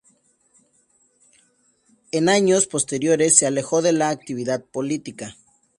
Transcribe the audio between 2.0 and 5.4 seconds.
En años posteriores se alejó de la actividad política.